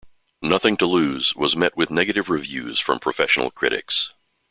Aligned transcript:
"Nothing 0.41 0.77
to 0.77 0.87
Lose" 0.87 1.35
was 1.35 1.55
met 1.55 1.77
with 1.77 1.91
negative 1.91 2.27
reviews 2.27 2.79
from 2.79 2.97
professional 2.97 3.51
critics. 3.51 4.11